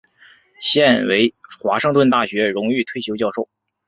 [0.63, 1.31] 现为
[1.61, 3.47] 华盛顿大学荣誉退休教授。